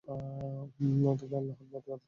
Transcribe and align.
তোমরা 0.07 1.09
আল্লাহর 1.37 1.63
ইবাদত 1.65 1.85
কর। 1.87 1.99